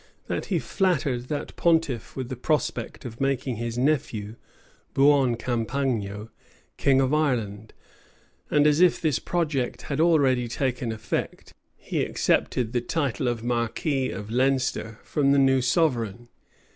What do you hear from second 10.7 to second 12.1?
effect, he